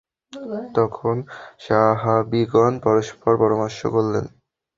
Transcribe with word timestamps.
তখন 0.75 1.15
সাহাবীগণ 1.59 2.73
পরস্পর 2.85 3.31
পরামর্শ 3.37 3.79
করলেন। 3.87 4.25